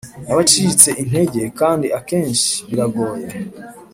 [0.25, 3.27] ntibacitse intege kandi akenshi biragoye